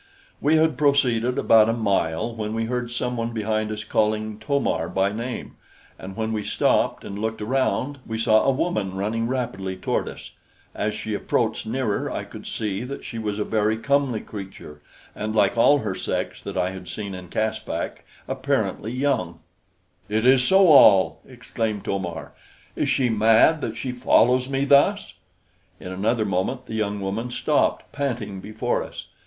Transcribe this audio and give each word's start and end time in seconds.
We 0.41 0.55
had 0.55 0.79
proceeded 0.79 1.37
about 1.37 1.69
a 1.69 1.73
mile 1.73 2.33
when 2.35 2.55
we 2.55 2.65
heard 2.65 2.91
some 2.91 3.15
one 3.17 3.33
behind 3.33 3.71
us 3.71 3.83
calling 3.83 4.39
To 4.39 4.59
mar 4.59 4.89
by 4.89 5.11
name, 5.11 5.57
and 5.99 6.17
when 6.17 6.33
we 6.33 6.43
stopped 6.43 7.03
and 7.03 7.19
looked 7.19 7.39
around, 7.39 7.99
we 8.03 8.17
saw 8.17 8.41
a 8.43 8.49
woman 8.49 8.95
running 8.95 9.27
rapidly 9.27 9.75
toward 9.77 10.09
us. 10.09 10.31
As 10.73 10.95
she 10.95 11.13
approached 11.13 11.67
nearer 11.67 12.09
I 12.11 12.23
could 12.23 12.47
see 12.47 12.83
that 12.83 13.05
she 13.05 13.19
was 13.19 13.37
a 13.37 13.43
very 13.43 13.77
comely 13.77 14.21
creature, 14.21 14.81
and 15.15 15.35
like 15.35 15.55
all 15.55 15.77
her 15.77 15.93
sex 15.93 16.41
that 16.41 16.57
I 16.57 16.71
had 16.71 16.87
seen 16.89 17.13
in 17.13 17.27
Caspak, 17.29 18.03
apparently 18.27 18.91
young. 18.91 19.37
"It 20.09 20.25
is 20.25 20.43
So 20.43 20.67
al!" 20.75 21.19
exclaimed 21.27 21.85
To 21.85 21.99
mar. 21.99 22.31
"Is 22.75 22.89
she 22.89 23.09
mad 23.11 23.61
that 23.61 23.77
she 23.77 23.91
follows 23.91 24.49
me 24.49 24.65
thus?" 24.65 25.13
In 25.79 25.91
another 25.91 26.25
moment 26.25 26.65
the 26.65 26.73
young 26.73 27.01
woman 27.01 27.29
stopped, 27.29 27.91
panting, 27.91 28.39
before 28.39 28.81
us. 28.83 29.05